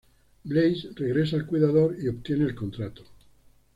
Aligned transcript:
Blaze 0.45 0.93
regresa 0.95 1.35
al 1.37 1.45
Cuidador 1.45 1.95
y 1.99 2.07
obtiene 2.07 2.45
el 2.45 2.55
contrato. 2.55 3.03